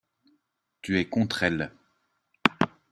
Tu 0.81 0.99
es 0.99 1.05
contre 1.07 1.43
elles. 1.43 1.71